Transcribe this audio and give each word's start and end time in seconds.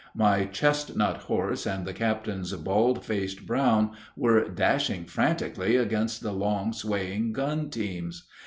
My 0.15 0.45
chestnut 0.45 1.17
horse 1.17 1.67
and 1.67 1.85
the 1.85 1.93
captain's 1.93 2.51
bald 2.53 3.05
faced 3.05 3.45
brown 3.45 3.91
were 4.17 4.49
dashing 4.49 5.05
frantically 5.05 5.75
against 5.75 6.21
the 6.23 6.31
long, 6.33 6.73
swaying 6.73 7.33
gun 7.33 7.69
teams. 7.69 8.27